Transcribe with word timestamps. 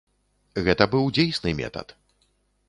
Гэта 0.67 0.87
быў 0.95 1.05
дзейсны 1.19 1.55
метад. 1.61 1.95